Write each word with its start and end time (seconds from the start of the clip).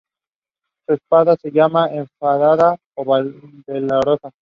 Su 0.87 0.95
espada 0.95 1.35
se 1.39 1.51
llamaba 1.51 1.93
"Enfadada" 1.93 2.75
o 2.95 3.05
"Valerosa". 3.05 4.31